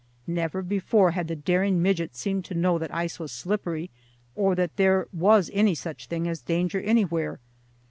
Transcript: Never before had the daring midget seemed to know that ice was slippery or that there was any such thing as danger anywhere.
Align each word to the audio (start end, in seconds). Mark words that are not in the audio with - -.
Never 0.25 0.63
before 0.63 1.11
had 1.11 1.27
the 1.27 1.35
daring 1.35 1.79
midget 1.79 2.15
seemed 2.15 2.43
to 2.45 2.55
know 2.55 2.79
that 2.79 2.91
ice 2.91 3.19
was 3.19 3.31
slippery 3.31 3.91
or 4.33 4.55
that 4.55 4.75
there 4.75 5.07
was 5.13 5.51
any 5.53 5.75
such 5.75 6.07
thing 6.07 6.27
as 6.27 6.41
danger 6.41 6.79
anywhere. 6.81 7.39